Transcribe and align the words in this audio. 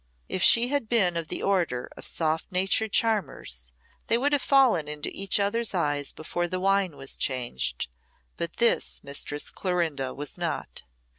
If 0.27 0.41
she 0.41 0.69
had 0.69 0.89
been 0.89 1.15
of 1.15 1.27
the 1.27 1.43
order 1.43 1.87
of 1.95 2.07
soft 2.07 2.47
natured 2.51 2.91
charmers, 2.91 3.71
they 4.07 4.17
would 4.17 4.33
have 4.33 4.41
fallen 4.41 4.87
into 4.87 5.15
each 5.15 5.39
other's 5.39 5.75
eyes 5.75 6.11
before 6.11 6.47
the 6.47 6.59
wine 6.59 6.97
was 6.97 7.15
changed; 7.15 7.87
but 8.35 8.53
this 8.57 9.03
Mistress 9.03 9.51
Clorinda 9.51 10.11
was 10.15 10.39
not. 10.39 10.81